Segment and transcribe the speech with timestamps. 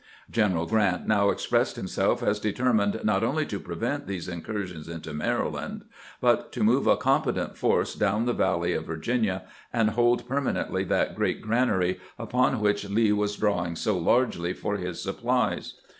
[0.31, 5.83] General Grant now expressed himself as determined not only to prevent these incursions into Maryland,
[6.19, 11.15] but to move a competent force down the valley of Virginia, and hold permanently that
[11.15, 15.75] great granary, upon which Lee was drawing so largely for his supplies.